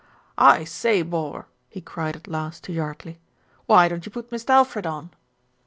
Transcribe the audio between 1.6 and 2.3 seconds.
he cried at